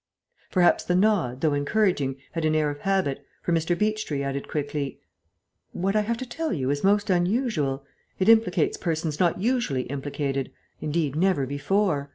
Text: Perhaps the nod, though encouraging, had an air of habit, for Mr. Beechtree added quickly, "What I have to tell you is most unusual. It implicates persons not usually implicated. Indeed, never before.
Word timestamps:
Perhaps 0.49 0.85
the 0.85 0.95
nod, 0.95 1.41
though 1.41 1.53
encouraging, 1.53 2.15
had 2.31 2.43
an 2.43 2.55
air 2.55 2.71
of 2.71 2.79
habit, 2.79 3.23
for 3.43 3.53
Mr. 3.53 3.77
Beechtree 3.77 4.23
added 4.23 4.47
quickly, 4.47 4.99
"What 5.73 5.95
I 5.95 6.01
have 6.01 6.17
to 6.17 6.25
tell 6.25 6.51
you 6.51 6.71
is 6.71 6.83
most 6.83 7.11
unusual. 7.11 7.85
It 8.17 8.27
implicates 8.27 8.77
persons 8.77 9.19
not 9.19 9.39
usually 9.39 9.83
implicated. 9.83 10.49
Indeed, 10.79 11.15
never 11.15 11.45
before. 11.45 12.09